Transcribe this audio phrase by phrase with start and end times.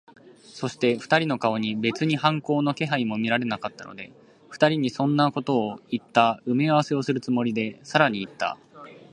[0.51, 4.11] そして、二人の顔に別に反抗の気配も見られなかったので、
[4.49, 8.57] 二人にそんなことをいった埋合せをするつもりで、さらにいった。